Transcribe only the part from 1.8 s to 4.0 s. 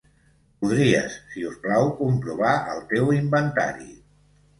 comprovar el teu inventari.